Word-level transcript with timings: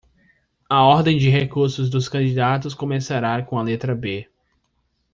A 0.67 0.83
ordem 0.83 1.15
de 1.19 1.29
recurso 1.29 1.87
dos 1.87 2.09
candidatos 2.09 2.73
começará 2.73 3.39
com 3.43 3.59
a 3.59 3.61
letra 3.61 3.93
B. 3.93 4.27